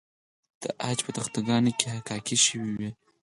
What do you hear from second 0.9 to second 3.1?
په تخته ګانو کې حکاکي شوې وه